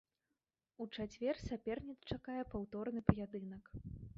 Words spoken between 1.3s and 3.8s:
саперніц чакае паўторны паядынак.